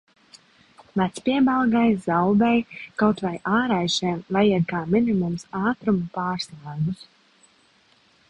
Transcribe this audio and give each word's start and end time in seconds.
Vecpiebalgai, 0.99 1.89
Zaubei, 2.05 2.57
kaut 3.01 3.21
vai 3.25 3.33
Āraišiem 3.57 4.25
vajag 4.37 4.65
kā 4.73 4.81
minimums 4.95 5.47
ātrumu 5.61 6.07
pārslēgus. 6.17 7.05